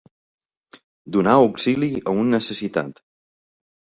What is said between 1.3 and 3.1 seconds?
auxili a un necessitat.